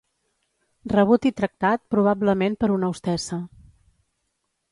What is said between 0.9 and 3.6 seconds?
Rebut i tractat, probablement per una hostessa.